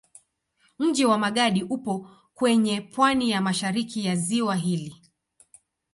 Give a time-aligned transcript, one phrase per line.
[0.79, 4.95] Mji wa Magadi upo kwenye pwani ya mashariki ya ziwa hili.